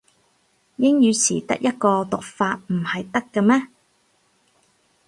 [0.77, 3.67] 英文詞得一個讀法唔係得咖咩